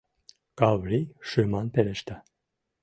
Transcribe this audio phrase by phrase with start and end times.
[0.59, 2.15] —Каврий шыман пелешта.